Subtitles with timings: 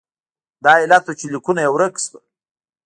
[0.63, 2.23] دا علت و چې لیکونه یې ورک شول.